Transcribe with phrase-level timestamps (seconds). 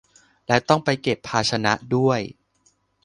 [0.47, 2.19] และต้องไปเก็บภาชนะด้วย